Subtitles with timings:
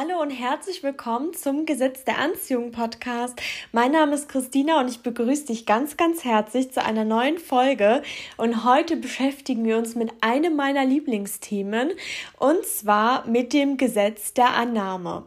[0.00, 3.38] Hallo und herzlich willkommen zum Gesetz der Anziehung Podcast.
[3.70, 8.02] Mein Name ist Christina und ich begrüße dich ganz, ganz herzlich zu einer neuen Folge.
[8.38, 11.90] Und heute beschäftigen wir uns mit einem meiner Lieblingsthemen
[12.38, 15.26] und zwar mit dem Gesetz der Annahme.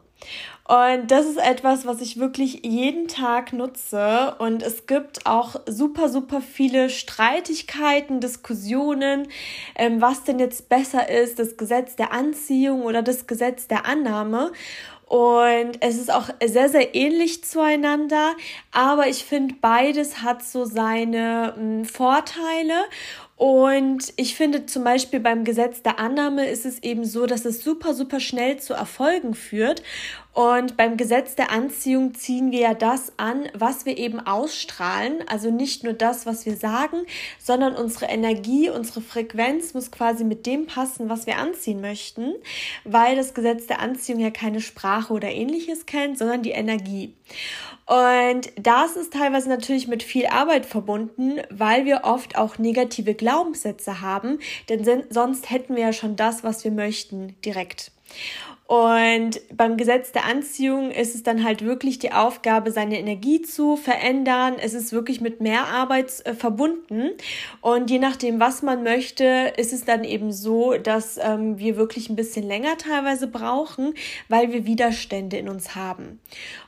[0.66, 4.36] Und das ist etwas, was ich wirklich jeden Tag nutze.
[4.40, 9.28] Und es gibt auch super, super viele Streitigkeiten, Diskussionen,
[9.76, 14.52] ähm, was denn jetzt besser ist, das Gesetz der Anziehung oder das Gesetz der Annahme.
[15.05, 18.31] Und es ist auch sehr, sehr ähnlich zueinander,
[18.72, 22.73] aber ich finde, beides hat so seine m, Vorteile.
[23.36, 27.64] Und ich finde zum Beispiel beim Gesetz der Annahme ist es eben so, dass es
[27.64, 29.82] super, super schnell zu Erfolgen führt.
[30.34, 35.23] Und beim Gesetz der Anziehung ziehen wir ja das an, was wir eben ausstrahlen.
[35.28, 36.98] Also nicht nur das, was wir sagen,
[37.38, 42.34] sondern unsere Energie, unsere Frequenz muss quasi mit dem passen, was wir anziehen möchten,
[42.84, 47.14] weil das Gesetz der Anziehung ja keine Sprache oder ähnliches kennt, sondern die Energie.
[47.86, 54.02] Und das ist teilweise natürlich mit viel Arbeit verbunden, weil wir oft auch negative Glaubenssätze
[54.02, 57.92] haben, denn sonst hätten wir ja schon das, was wir möchten, direkt.
[58.66, 63.75] Und beim Gesetz der Anziehung ist es dann halt wirklich die Aufgabe, seine Energie zu
[63.75, 64.56] verändern.
[64.58, 67.11] Es ist wirklich mit mehr Arbeit äh, verbunden.
[67.59, 72.09] Und je nachdem, was man möchte, ist es dann eben so, dass ähm, wir wirklich
[72.09, 73.95] ein bisschen länger teilweise brauchen,
[74.30, 76.22] weil wir Widerstände in uns haben.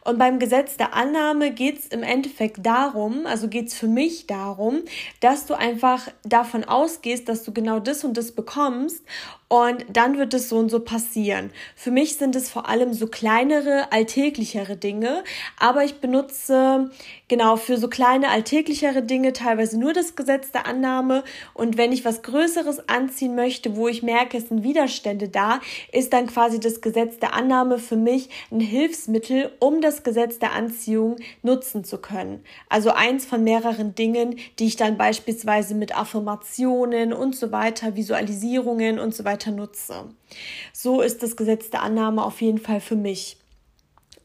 [0.04, 4.28] Und beim Gesetz der Annahme geht es im Endeffekt darum, also geht es für mich
[4.28, 4.82] darum,
[5.22, 9.02] dass du einfach davon ausgehst, dass du genau das und das bekommst
[9.48, 11.52] und dann wird es so und so passieren.
[11.92, 15.24] Mich sind es vor allem so kleinere, alltäglichere Dinge,
[15.60, 16.92] aber ich benutze
[17.28, 22.06] genau für so kleine, alltäglichere Dinge teilweise nur das Gesetz der Annahme und wenn ich
[22.06, 25.60] was Größeres anziehen möchte, wo ich merke, es sind Widerstände da,
[25.92, 30.54] ist dann quasi das Gesetz der Annahme für mich ein Hilfsmittel, um das Gesetz der
[30.54, 32.44] Anziehung nutzen zu können.
[32.70, 39.00] Also eins von mehreren Dingen, die ich dann beispielsweise mit Affirmationen und so weiter, Visualisierungen
[39.00, 40.06] und so weiter nutze.
[40.74, 43.38] So ist das Gesetz der Annahme auf jeden Fall für mich.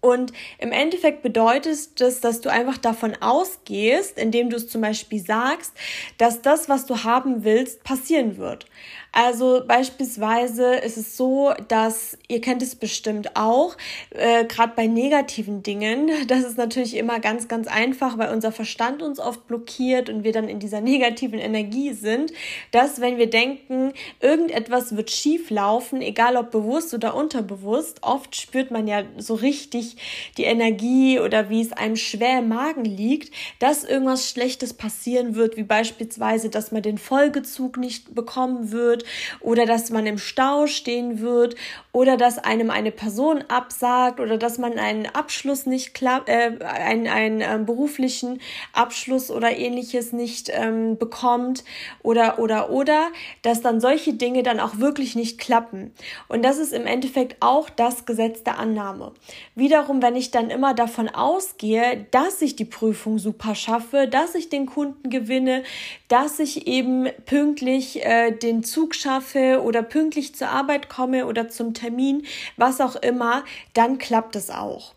[0.00, 5.21] Und im Endeffekt bedeutet das, dass du einfach davon ausgehst, indem du es zum Beispiel
[5.21, 5.75] sagst,
[6.16, 8.65] dass das, was du haben willst, passieren wird.
[9.12, 13.76] Also beispielsweise ist es so, dass ihr kennt es bestimmt auch,
[14.10, 19.03] äh, gerade bei negativen Dingen, das ist natürlich immer ganz, ganz einfach, weil unser Verstand
[19.03, 22.32] uns oft blockiert und wir dann in dieser negativen Energie sind,
[22.70, 28.70] dass wenn wir denken, irgendetwas wird schief laufen, egal ob bewusst oder unterbewusst, oft spürt
[28.70, 29.97] man ja so richtig
[30.37, 35.56] die Energie oder wie es einem schwer im Magen liegt, dass irgendwas Schlechtes passieren wird,
[35.56, 39.05] wie beispielsweise, dass man den Folgezug nicht bekommen wird wird
[39.41, 41.56] oder dass man im Stau stehen wird
[41.93, 47.09] oder dass einem eine Person absagt oder dass man einen Abschluss nicht klappt, äh, einen,
[47.09, 48.41] einen äh, beruflichen
[48.72, 51.65] Abschluss oder ähnliches nicht ähm, bekommt
[52.03, 53.09] oder oder oder
[53.43, 55.93] dass dann solche Dinge dann auch wirklich nicht klappen.
[56.28, 59.12] Und das ist im Endeffekt auch das Gesetz der Annahme.
[59.55, 64.49] Wiederum, wenn ich dann immer davon ausgehe, dass ich die Prüfung super schaffe, dass ich
[64.49, 65.62] den Kunden gewinne,
[66.09, 71.48] dass ich eben pünktlich äh, den Zug Zug schaffe oder pünktlich zur Arbeit komme oder
[71.48, 74.94] zum Termin, was auch immer, dann klappt es auch.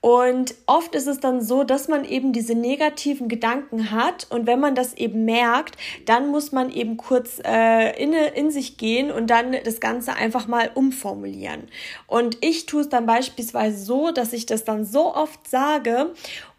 [0.00, 4.60] Und oft ist es dann so, dass man eben diese negativen Gedanken hat und wenn
[4.60, 9.28] man das eben merkt, dann muss man eben kurz äh, in, in sich gehen und
[9.28, 11.62] dann das Ganze einfach mal umformulieren.
[12.06, 16.12] Und ich tue es dann beispielsweise so, dass ich das dann so oft sage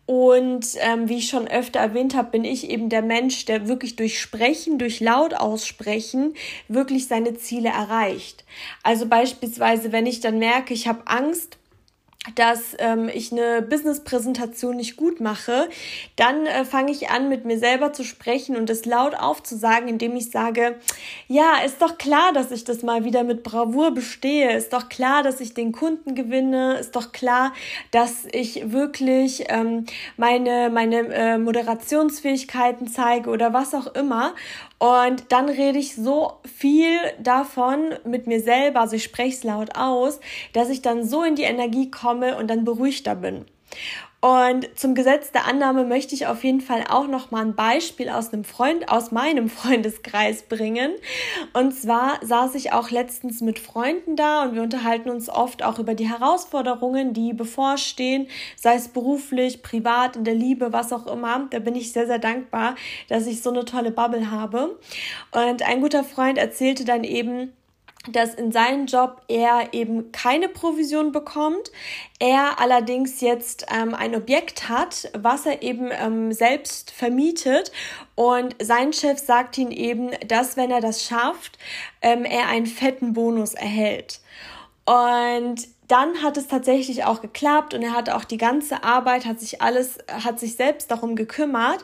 [0.05, 3.95] und ähm, wie ich schon öfter erwähnt habe, bin ich eben der Mensch, der wirklich
[3.95, 6.35] durch Sprechen, durch laut aussprechen,
[6.67, 8.45] wirklich seine Ziele erreicht.
[8.83, 11.57] Also beispielsweise, wenn ich dann merke, ich habe Angst,
[12.35, 15.69] dass ähm, ich eine Business-Präsentation nicht gut mache,
[16.15, 20.15] dann äh, fange ich an, mit mir selber zu sprechen und es laut aufzusagen, indem
[20.15, 20.75] ich sage,
[21.27, 25.23] ja, ist doch klar, dass ich das mal wieder mit Bravour bestehe, ist doch klar,
[25.23, 27.53] dass ich den Kunden gewinne, ist doch klar,
[27.91, 29.85] dass ich wirklich ähm,
[30.17, 34.33] meine, meine äh, Moderationsfähigkeiten zeige oder was auch immer.
[34.77, 39.75] Und dann rede ich so viel davon mit mir selber, also ich spreche es laut
[39.75, 40.19] aus,
[40.53, 43.45] dass ich dann so in die Energie komme und dann beruhigter bin.
[44.25, 48.09] Und zum Gesetz der Annahme möchte ich auf jeden Fall auch noch mal ein Beispiel
[48.09, 50.93] aus einem Freund, aus meinem Freundeskreis bringen.
[51.53, 55.77] Und zwar saß ich auch letztens mit Freunden da und wir unterhalten uns oft auch
[55.77, 58.25] über die Herausforderungen, die bevorstehen,
[58.55, 61.45] sei es beruflich, privat, in der Liebe, was auch immer.
[61.51, 62.73] Da bin ich sehr, sehr dankbar,
[63.09, 64.79] dass ich so eine tolle Bubble habe.
[65.33, 67.53] Und ein guter Freund erzählte dann eben,
[68.07, 71.71] dass in seinem Job er eben keine Provision bekommt,
[72.19, 77.71] er allerdings jetzt ähm, ein Objekt hat, was er eben ähm, selbst vermietet
[78.15, 81.57] und sein Chef sagt ihm eben, dass wenn er das schafft,
[82.01, 84.21] ähm, er einen fetten Bonus erhält.
[84.85, 89.39] Und dann hat es tatsächlich auch geklappt und er hat auch die ganze Arbeit, hat
[89.39, 91.83] sich alles, hat sich selbst darum gekümmert.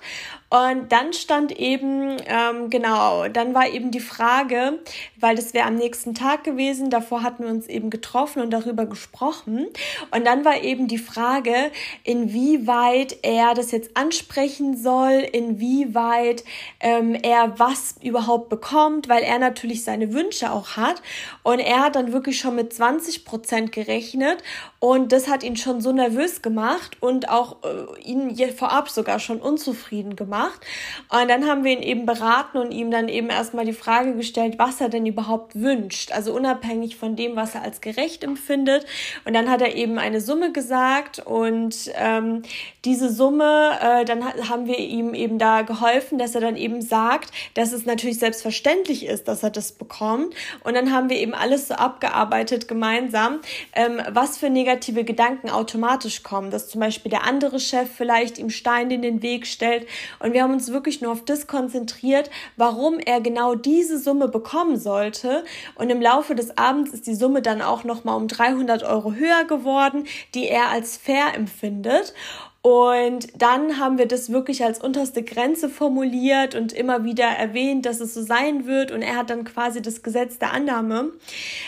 [0.51, 4.79] Und dann stand eben, ähm, genau, dann war eben die Frage,
[5.15, 8.85] weil das wäre am nächsten Tag gewesen, davor hatten wir uns eben getroffen und darüber
[8.85, 9.67] gesprochen.
[10.13, 11.71] Und dann war eben die Frage,
[12.03, 16.43] inwieweit er das jetzt ansprechen soll, inwieweit
[16.81, 21.01] ähm, er was überhaupt bekommt, weil er natürlich seine Wünsche auch hat.
[21.43, 24.43] Und er hat dann wirklich schon mit 20 Prozent gerechnet
[24.83, 29.39] und das hat ihn schon so nervös gemacht und auch äh, ihn vorab sogar schon
[29.39, 30.59] unzufrieden gemacht.
[31.07, 34.55] Und dann haben wir ihn eben beraten und ihm dann eben erstmal die Frage gestellt,
[34.57, 36.11] was er denn überhaupt wünscht.
[36.11, 38.87] Also unabhängig von dem, was er als gerecht empfindet.
[39.23, 42.41] Und dann hat er eben eine Summe gesagt und ähm,
[42.83, 47.29] diese Summe, äh, dann haben wir ihm eben da geholfen, dass er dann eben sagt,
[47.53, 50.33] dass es natürlich selbstverständlich ist, dass er das bekommt.
[50.63, 53.41] Und dann haben wir eben alles so abgearbeitet gemeinsam,
[53.75, 58.37] ähm, was für negative negative Gedanken automatisch kommen, dass zum Beispiel der andere Chef vielleicht
[58.37, 59.85] ihm Steine in den Weg stellt.
[60.19, 64.77] Und wir haben uns wirklich nur auf das konzentriert, warum er genau diese Summe bekommen
[64.77, 65.43] sollte.
[65.75, 69.43] Und im Laufe des Abends ist die Summe dann auch nochmal um 300 Euro höher
[69.43, 72.13] geworden, die er als fair empfindet.
[72.63, 77.99] Und dann haben wir das wirklich als unterste Grenze formuliert und immer wieder erwähnt, dass
[77.99, 78.91] es so sein wird.
[78.91, 81.11] Und er hat dann quasi das Gesetz der Annahme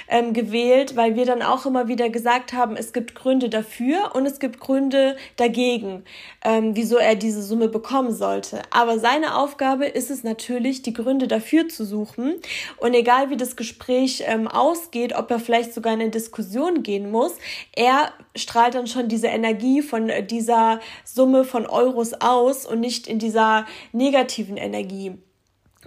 [0.07, 4.27] ähm, gewählt, weil wir dann auch immer wieder gesagt haben, es gibt Gründe dafür und
[4.27, 6.03] es gibt Gründe dagegen,
[6.45, 8.61] ähm, wieso er diese Summe bekommen sollte.
[8.69, 12.35] Aber seine Aufgabe ist es natürlich, die Gründe dafür zu suchen.
[12.77, 17.09] Und egal wie das Gespräch ähm, ausgeht, ob er vielleicht sogar in eine Diskussion gehen
[17.09, 17.33] muss,
[17.75, 23.19] er strahlt dann schon diese Energie von dieser Summe von Euros aus und nicht in
[23.19, 25.17] dieser negativen Energie.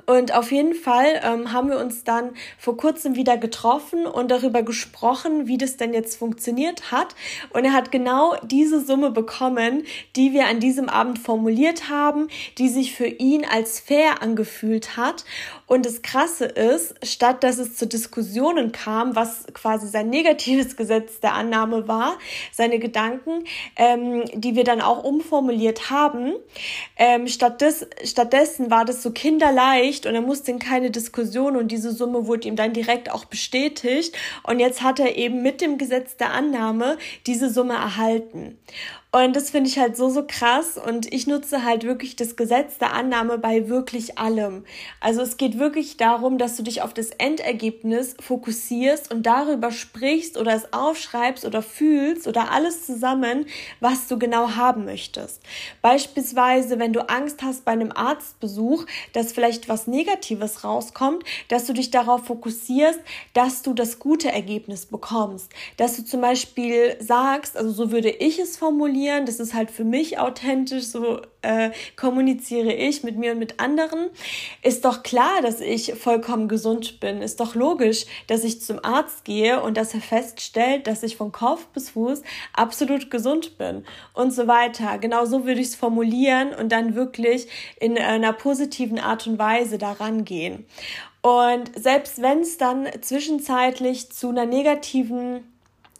[0.06, 4.62] Und auf jeden Fall ähm, haben wir uns dann vor kurzem wieder getroffen und darüber
[4.62, 7.14] gesprochen, wie das denn jetzt funktioniert hat.
[7.50, 12.68] Und er hat genau diese Summe bekommen, die wir an diesem Abend formuliert haben, die
[12.68, 15.24] sich für ihn als fair angefühlt hat.
[15.66, 21.18] Und das Krasse ist, statt dass es zu Diskussionen kam, was quasi sein negatives Gesetz
[21.18, 22.16] der Annahme war,
[22.52, 23.44] seine Gedanken,
[23.74, 26.34] ähm, die wir dann auch umformuliert haben,
[26.96, 31.68] ähm, statt des, stattdessen war das so kinderleicht und er musste in keine Diskussion und
[31.68, 34.14] diese Summe wurde ihm dann direkt auch bestätigt.
[34.42, 38.58] Und jetzt hat er eben mit dem Gesetz der Annahme diese Summe erhalten.
[39.24, 40.76] Und das finde ich halt so, so krass.
[40.76, 44.66] Und ich nutze halt wirklich das Gesetz der Annahme bei wirklich allem.
[45.00, 50.36] Also es geht wirklich darum, dass du dich auf das Endergebnis fokussierst und darüber sprichst
[50.36, 53.46] oder es aufschreibst oder fühlst oder alles zusammen,
[53.80, 55.40] was du genau haben möchtest.
[55.80, 58.84] Beispielsweise, wenn du Angst hast bei einem Arztbesuch,
[59.14, 63.00] dass vielleicht was Negatives rauskommt, dass du dich darauf fokussierst,
[63.32, 65.50] dass du das gute Ergebnis bekommst.
[65.78, 69.26] Dass du zum Beispiel sagst, also so würde ich es formulieren, kommunizieren.
[69.26, 74.10] Das ist halt für mich authentisch, so äh, kommuniziere ich mit mir und mit anderen.
[74.62, 77.22] Ist doch klar, dass ich vollkommen gesund bin.
[77.22, 81.32] Ist doch logisch, dass ich zum Arzt gehe und dass er feststellt, dass ich von
[81.32, 82.22] Kopf bis Fuß
[82.52, 83.84] absolut gesund bin
[84.14, 84.98] und so weiter.
[84.98, 87.48] Genau so würde ich es formulieren und dann wirklich
[87.80, 90.66] in einer positiven Art und Weise daran gehen.
[91.22, 95.55] Und selbst wenn es dann zwischenzeitlich zu einer negativen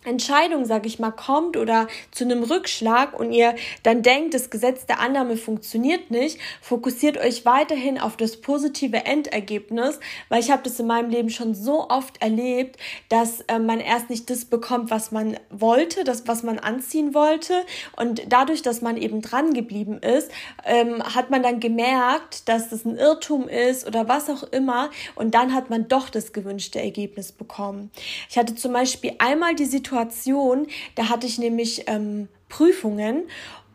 [0.06, 4.86] Entscheidung, sag ich mal, kommt oder zu einem Rückschlag und ihr dann denkt, das Gesetz
[4.86, 9.98] der Annahme funktioniert nicht, fokussiert euch weiterhin auf das positive Endergebnis,
[10.28, 12.76] weil ich habe das in meinem Leben schon so oft erlebt,
[13.08, 17.64] dass äh, man erst nicht das bekommt, was man wollte, das, was man anziehen wollte
[17.96, 20.30] und dadurch, dass man eben dran geblieben ist,
[20.64, 25.34] ähm, hat man dann gemerkt, dass das ein Irrtum ist oder was auch immer und
[25.34, 27.90] dann hat man doch das gewünschte Ergebnis bekommen.
[28.30, 33.24] Ich hatte zum Beispiel einmal die Situation, Situation, da hatte ich nämlich ähm, Prüfungen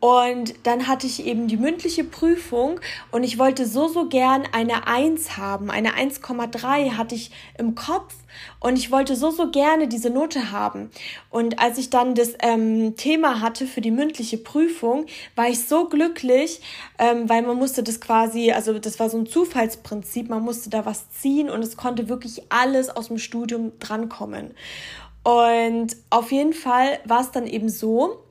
[0.02, 2.80] und dann hatte ich eben die mündliche Prüfung
[3.12, 5.70] und ich wollte so, so gern eine 1 haben.
[5.70, 8.12] Eine 1,3 hatte ich im Kopf
[8.58, 10.90] und ich wollte so, so gerne diese Note haben.
[11.30, 15.88] Und als ich dann das ähm, Thema hatte für die mündliche Prüfung, war ich so
[15.88, 16.60] glücklich,
[16.98, 20.84] ähm, weil man musste das quasi, also das war so ein Zufallsprinzip, man musste da
[20.84, 24.54] was ziehen und es konnte wirklich alles aus dem Studium drankommen.
[25.22, 28.24] Und auf jeden Fall war es dann eben so,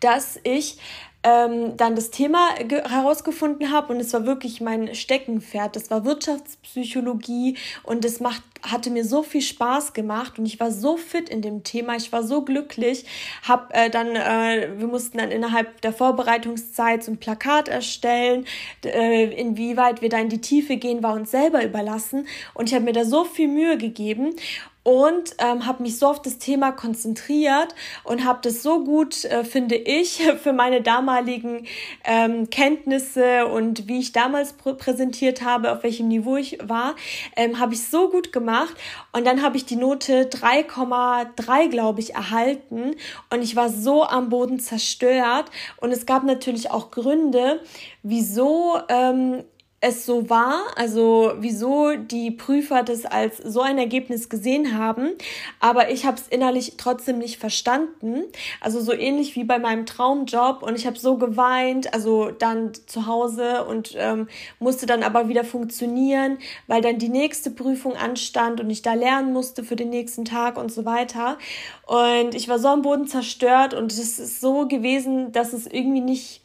[0.00, 0.78] dass ich
[1.22, 5.76] ähm, dann das Thema herausgefunden habe und es war wirklich mein Steckenpferd.
[5.76, 10.70] Das war Wirtschaftspsychologie und es macht hatte mir so viel Spaß gemacht und ich war
[10.70, 13.04] so fit in dem Thema, ich war so glücklich,
[13.46, 18.46] hab äh, dann, äh, wir mussten dann innerhalb der Vorbereitungszeit so ein Plakat erstellen,
[18.84, 22.84] äh, inwieweit wir da in die Tiefe gehen, war uns selber überlassen und ich habe
[22.84, 24.36] mir da so viel Mühe gegeben
[24.84, 27.74] und ähm, habe mich so auf das Thema konzentriert
[28.04, 31.66] und habe das so gut, äh, finde ich, für meine damaligen
[32.04, 36.96] ähm, Kenntnisse und wie ich damals pr präsentiert habe, auf welchem Niveau ich war,
[37.36, 38.74] ähm, habe ich so gut gemacht.
[39.12, 42.94] Und dann habe ich die Note 3,3, glaube ich, erhalten
[43.30, 45.50] und ich war so am Boden zerstört.
[45.76, 47.60] Und es gab natürlich auch Gründe,
[48.02, 49.44] wieso ähm,
[49.84, 55.10] es so war, also wieso die Prüfer das als so ein Ergebnis gesehen haben,
[55.58, 58.22] aber ich habe es innerlich trotzdem nicht verstanden.
[58.60, 63.06] Also so ähnlich wie bei meinem Traumjob und ich habe so geweint, also dann zu
[63.06, 64.28] Hause und ähm,
[64.60, 69.32] musste dann aber wieder funktionieren, weil dann die nächste Prüfung anstand und ich da lernen
[69.32, 71.38] musste für den nächsten Tag und so weiter.
[71.86, 76.00] Und ich war so am Boden zerstört und es ist so gewesen, dass es irgendwie
[76.00, 76.41] nicht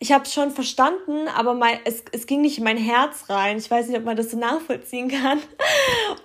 [0.00, 3.58] ich habe es schon verstanden, aber mein, es, es ging nicht in mein Herz rein.
[3.58, 5.40] Ich weiß nicht, ob man das so nachvollziehen kann.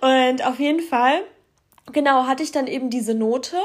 [0.00, 1.22] Und auf jeden Fall,
[1.92, 3.56] genau, hatte ich dann eben diese Note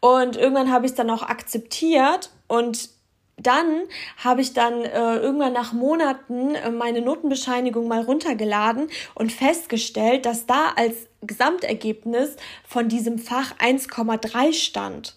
[0.00, 2.90] und irgendwann habe ich es dann auch akzeptiert und
[3.36, 3.82] dann
[4.18, 10.46] habe ich dann äh, irgendwann nach Monaten äh, meine Notenbescheinigung mal runtergeladen und festgestellt, dass
[10.46, 15.16] da als Gesamtergebnis von diesem Fach 1,3 stand.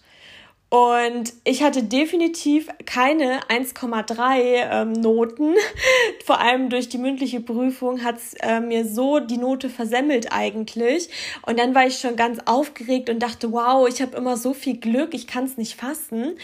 [0.68, 5.54] Und ich hatte definitiv keine 1,3 ähm, Noten.
[6.24, 11.08] Vor allem durch die mündliche Prüfung hat's äh, mir so die Note versemmelt eigentlich.
[11.42, 14.78] Und dann war ich schon ganz aufgeregt und dachte, wow, ich habe immer so viel
[14.78, 16.36] Glück, ich kann es nicht fassen.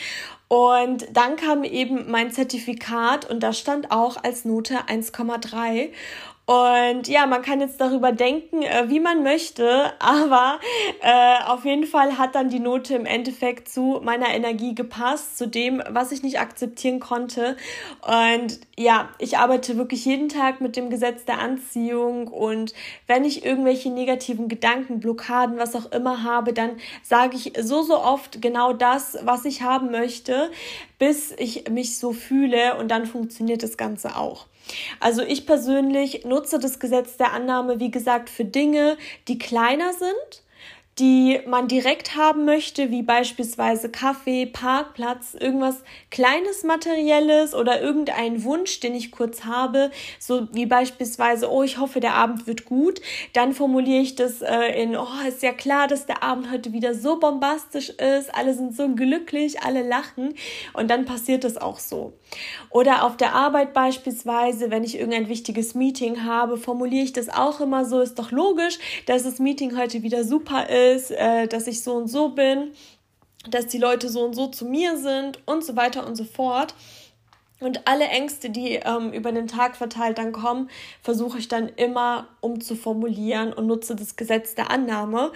[0.46, 5.88] Und dann kam eben mein Zertifikat und da stand auch als Note 1,3.
[6.44, 10.58] Und ja, man kann jetzt darüber denken, äh, wie man möchte, aber
[11.00, 15.46] äh, auf jeden Fall hat dann die Note im Endeffekt zu meiner Energie gepasst, zu
[15.46, 17.56] dem, was ich nicht akzeptieren konnte.
[18.00, 22.74] Und ja, ich arbeite wirklich jeden Tag mit dem Gesetz der Anziehung und
[23.06, 28.02] wenn ich irgendwelche negativen Gedanken, Blockaden, was auch immer habe, dann sage ich so, so
[28.02, 30.50] oft genau das, was ich haben möchte,
[30.98, 34.46] bis ich mich so fühle und dann funktioniert das Ganze auch.
[35.00, 38.96] Also ich persönlich nutze das Gesetz der Annahme, wie gesagt, für Dinge,
[39.28, 40.42] die kleiner sind
[40.98, 48.80] die man direkt haben möchte, wie beispielsweise Kaffee, Parkplatz, irgendwas kleines Materielles oder irgendein Wunsch,
[48.80, 53.00] den ich kurz habe, so wie beispielsweise, oh, ich hoffe, der Abend wird gut,
[53.32, 56.94] dann formuliere ich das äh, in, oh, ist ja klar, dass der Abend heute wieder
[56.94, 60.34] so bombastisch ist, alle sind so glücklich, alle lachen.
[60.74, 62.12] Und dann passiert es auch so.
[62.68, 67.60] Oder auf der Arbeit beispielsweise, wenn ich irgendein wichtiges Meeting habe, formuliere ich das auch
[67.60, 71.66] immer so, ist doch logisch, dass das Meeting heute wieder super ist ist, äh, dass
[71.66, 72.72] ich so und so bin,
[73.48, 76.74] dass die Leute so und so zu mir sind und so weiter und so fort.
[77.62, 80.68] Und alle Ängste, die ähm, über den Tag verteilt dann kommen,
[81.00, 85.30] versuche ich dann immer umzuformulieren und nutze das Gesetz der Annahme.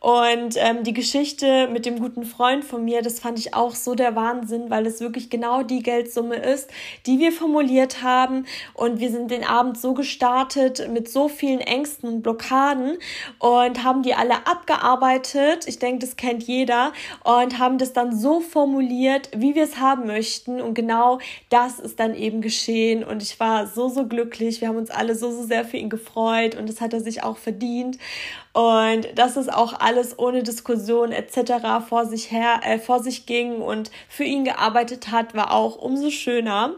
[0.00, 3.94] Und ähm, die Geschichte mit dem guten Freund von mir, das fand ich auch so
[3.94, 6.70] der Wahnsinn, weil es wirklich genau die Geldsumme ist,
[7.06, 8.46] die wir formuliert haben.
[8.74, 12.98] Und wir sind den Abend so gestartet mit so vielen Ängsten und Blockaden
[13.38, 15.66] und haben die alle abgearbeitet.
[15.66, 16.92] Ich denke, das kennt jeder.
[17.24, 20.60] Und haben das dann so formuliert, wie wir es haben möchten.
[20.60, 21.18] Und genau
[21.48, 24.60] das das ist dann eben geschehen und ich war so, so glücklich.
[24.60, 27.22] Wir haben uns alle so, so sehr für ihn gefreut und das hat er sich
[27.22, 27.98] auch verdient.
[28.52, 31.86] Und dass es auch alles ohne Diskussion etc.
[31.88, 36.10] vor sich her, äh, vor sich ging und für ihn gearbeitet hat, war auch umso
[36.10, 36.74] schöner.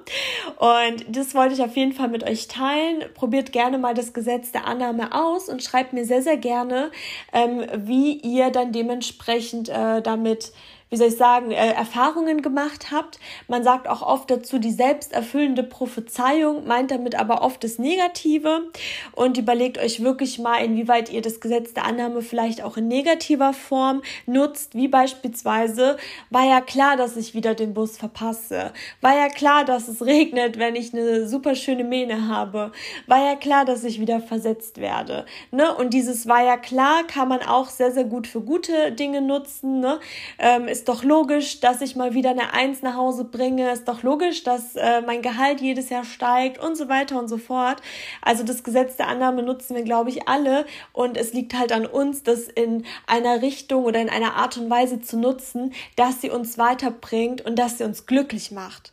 [0.58, 3.04] Und das wollte ich auf jeden Fall mit euch teilen.
[3.14, 6.90] Probiert gerne mal das Gesetz der Annahme aus und schreibt mir sehr, sehr gerne,
[7.32, 10.52] ähm, wie ihr dann dementsprechend äh, damit
[10.92, 13.18] wie soll ich sagen, äh, Erfahrungen gemacht habt.
[13.48, 18.64] Man sagt auch oft dazu, die selbsterfüllende Prophezeiung meint damit aber oft das Negative
[19.12, 23.54] und überlegt euch wirklich mal, inwieweit ihr das Gesetz der Annahme vielleicht auch in negativer
[23.54, 25.96] Form nutzt, wie beispielsweise,
[26.28, 30.58] war ja klar, dass ich wieder den Bus verpasse, war ja klar, dass es regnet,
[30.58, 32.70] wenn ich eine super schöne Mähne habe,
[33.06, 35.74] war ja klar, dass ich wieder versetzt werde, ne?
[35.74, 39.80] Und dieses war ja klar kann man auch sehr, sehr gut für gute Dinge nutzen,
[39.80, 39.98] ne?
[40.38, 44.02] Ähm, ist doch logisch, dass ich mal wieder eine Eins nach Hause bringe, ist doch
[44.02, 47.82] logisch, dass äh, mein Gehalt jedes Jahr steigt und so weiter und so fort.
[48.20, 51.86] Also das Gesetz der Annahme nutzen wir, glaube ich, alle und es liegt halt an
[51.86, 56.30] uns, das in einer Richtung oder in einer Art und Weise zu nutzen, dass sie
[56.30, 58.91] uns weiterbringt und dass sie uns glücklich macht.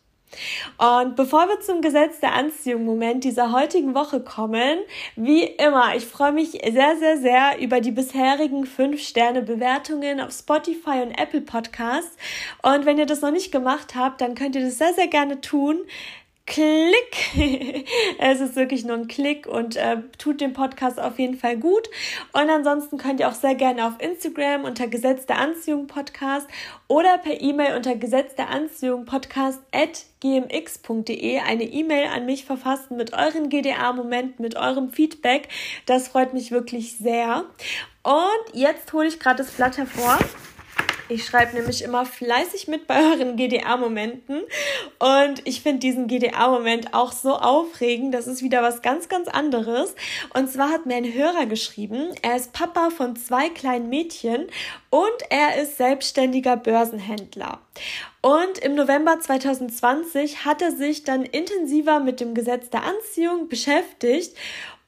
[0.77, 4.79] Und bevor wir zum Gesetz der Anziehung Moment dieser heutigen Woche kommen,
[5.15, 11.11] wie immer, ich freue mich sehr, sehr, sehr über die bisherigen 5-Sterne-Bewertungen auf Spotify und
[11.11, 12.15] Apple Podcasts.
[12.61, 15.41] Und wenn ihr das noch nicht gemacht habt, dann könnt ihr das sehr, sehr gerne
[15.41, 15.79] tun.
[16.49, 17.35] Klick.
[18.17, 21.87] es ist wirklich nur ein Klick und äh, tut dem Podcast auf jeden Fall gut.
[22.33, 26.47] Und ansonsten könnt ihr auch sehr gerne auf Instagram unter Gesetz der Anziehung Podcast
[26.87, 32.97] oder per E-Mail unter Gesetz der Anziehung Podcast at gmx.de eine E-Mail an mich verfassen
[32.97, 35.49] mit euren GDA-Momenten, mit eurem Feedback.
[35.85, 37.45] Das freut mich wirklich sehr.
[38.01, 40.17] Und jetzt hole ich gerade das Blatt hervor.
[41.11, 44.41] Ich schreibe nämlich immer fleißig mit bei euren GDA-Momenten
[44.99, 48.13] und ich finde diesen GDA-Moment auch so aufregend.
[48.13, 49.95] Das ist wieder was ganz, ganz anderes.
[50.35, 54.45] Und zwar hat mir ein Hörer geschrieben, er ist Papa von zwei kleinen Mädchen
[54.91, 57.59] und er ist selbstständiger Börsenhändler.
[58.21, 64.37] Und im November 2020 hat er sich dann intensiver mit dem Gesetz der Anziehung beschäftigt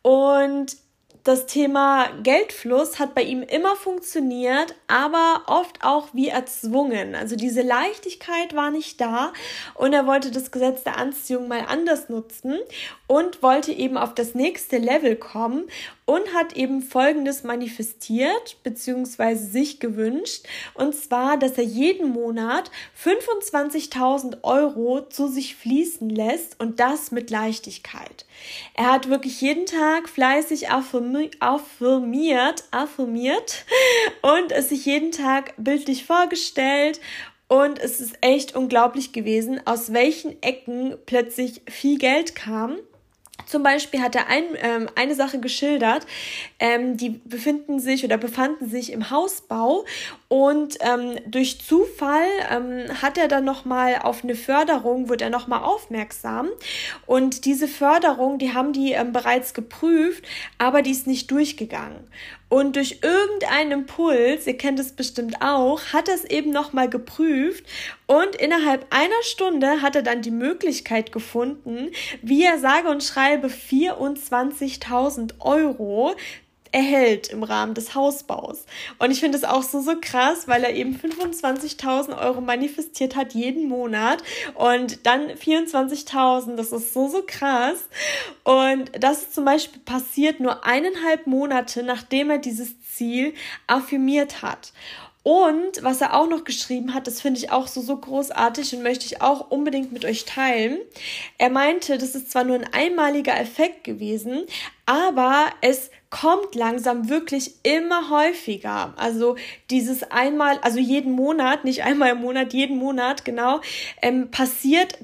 [0.03, 0.77] und
[1.23, 7.13] das Thema Geldfluss hat bei ihm immer funktioniert, aber oft auch wie erzwungen.
[7.15, 9.31] Also diese Leichtigkeit war nicht da
[9.75, 12.59] und er wollte das Gesetz der Anziehung mal anders nutzen
[13.07, 15.67] und wollte eben auf das nächste Level kommen
[16.05, 19.36] und hat eben Folgendes manifestiert bzw.
[19.36, 20.46] sich gewünscht.
[20.74, 22.72] Und zwar, dass er jeden Monat
[23.03, 28.25] 25.000 Euro zu sich fließen lässt und das mit Leichtigkeit.
[28.74, 31.31] Er hat wirklich jeden Tag fleißig affirmiert,
[32.72, 33.65] affirmiert
[34.22, 37.00] und es sich jeden Tag bildlich vorgestellt
[37.51, 42.77] und es ist echt unglaublich gewesen, aus welchen Ecken plötzlich viel Geld kam.
[43.51, 46.08] Zum Beispiel hat er ein, ähm, eine Sache geschildert,
[46.58, 49.84] ähm, die befinden sich oder befanden sich im Hausbau
[50.29, 55.63] und ähm, durch Zufall ähm, hat er dann nochmal auf eine Förderung, wurde er nochmal
[55.63, 56.48] aufmerksam
[57.05, 60.24] und diese Förderung, die haben die ähm, bereits geprüft,
[60.58, 62.08] aber die ist nicht durchgegangen.
[62.51, 67.65] Und durch irgendeinen Impuls, ihr kennt es bestimmt auch, hat er es eben nochmal geprüft.
[68.08, 73.47] Und innerhalb einer Stunde hat er dann die Möglichkeit gefunden, wie er sage und schreibe
[73.47, 76.13] 24.000 Euro
[76.71, 78.65] erhält im Rahmen des Hausbaus.
[78.99, 83.34] Und ich finde es auch so, so krass, weil er eben 25.000 Euro manifestiert hat
[83.34, 84.23] jeden Monat
[84.55, 86.55] und dann 24.000.
[86.55, 87.77] Das ist so, so krass.
[88.43, 93.34] Und das ist zum Beispiel passiert nur eineinhalb Monate, nachdem er dieses Ziel
[93.67, 94.71] affirmiert hat.
[95.23, 98.81] Und was er auch noch geschrieben hat, das finde ich auch so, so großartig und
[98.81, 100.79] möchte ich auch unbedingt mit euch teilen.
[101.38, 104.45] Er meinte, das ist zwar nur ein einmaliger Effekt gewesen,
[104.86, 108.94] aber es kommt langsam wirklich immer häufiger.
[108.98, 109.38] Also
[109.70, 113.62] dieses einmal, also jeden Monat, nicht einmal im Monat, jeden Monat, genau,
[114.02, 115.00] ähm, passiert,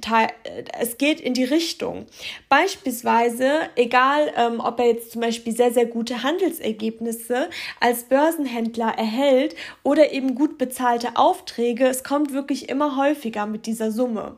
[0.78, 2.06] es geht in die Richtung.
[2.50, 9.56] Beispielsweise, egal ähm, ob er jetzt zum Beispiel sehr, sehr gute Handelsergebnisse als Börsenhändler erhält
[9.84, 14.36] oder eben gut bezahlte Aufträge, es kommt wirklich immer häufiger mit dieser Summe.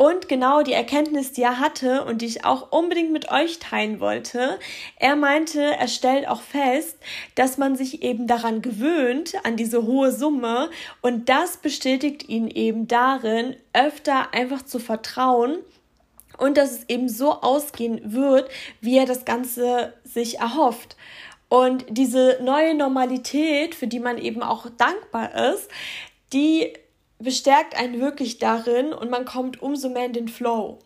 [0.00, 3.98] Und genau die Erkenntnis, die er hatte und die ich auch unbedingt mit euch teilen
[3.98, 4.60] wollte,
[4.96, 6.96] er meinte, er stellt auch fest,
[7.34, 10.70] dass man sich eben daran gewöhnt, an diese hohe Summe
[11.02, 15.58] und das bestätigt ihn eben darin, öfter einfach zu vertrauen
[16.38, 18.48] und dass es eben so ausgehen wird,
[18.80, 20.96] wie er das Ganze sich erhofft.
[21.48, 25.68] Und diese neue Normalität, für die man eben auch dankbar ist,
[26.32, 26.72] die
[27.18, 30.78] bestärkt einen wirklich darin und man kommt umso mehr in den Flow.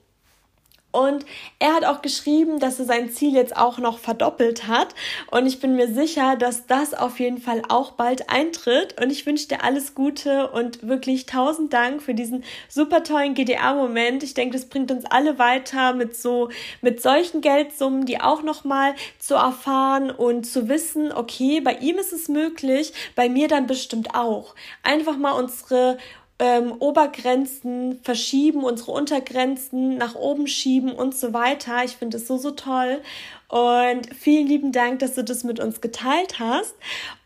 [0.92, 1.24] Und
[1.58, 4.94] er hat auch geschrieben, dass er sein Ziel jetzt auch noch verdoppelt hat.
[5.30, 9.00] Und ich bin mir sicher, dass das auf jeden Fall auch bald eintritt.
[9.00, 14.22] Und ich wünsche dir alles Gute und wirklich tausend Dank für diesen super tollen GDA-Moment.
[14.22, 16.50] Ich denke, das bringt uns alle weiter mit so,
[16.82, 22.12] mit solchen Geldsummen, die auch nochmal zu erfahren und zu wissen, okay, bei ihm ist
[22.12, 24.54] es möglich, bei mir dann bestimmt auch.
[24.82, 25.96] Einfach mal unsere
[26.38, 31.84] ähm, Obergrenzen verschieben, unsere Untergrenzen nach oben schieben und so weiter.
[31.84, 33.00] Ich finde es so, so toll.
[33.48, 36.74] Und vielen lieben Dank, dass du das mit uns geteilt hast.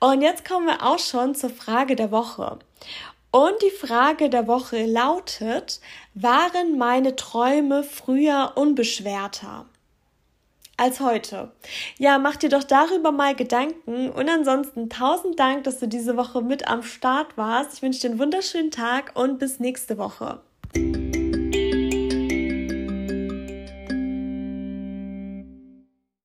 [0.01, 2.59] Und jetzt kommen wir auch schon zur Frage der Woche.
[3.31, 5.81] Und die Frage der Woche lautet,
[6.15, 9.67] waren meine Träume früher unbeschwerter?
[10.77, 11.53] Als heute.
[11.99, 16.43] Ja, mach dir doch darüber mal Gedanken und ansonsten tausend Dank, dass du diese Woche
[16.43, 17.75] mit am Start warst.
[17.75, 20.41] Ich wünsche dir einen wunderschönen Tag und bis nächste Woche.